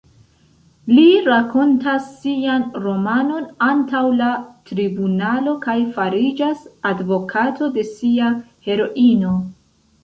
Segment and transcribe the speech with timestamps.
[0.93, 4.31] Li rakontas sian romanon antaŭ la
[4.71, 8.37] tribunalo kaj fariĝas advokato de sia
[8.69, 9.39] heroino...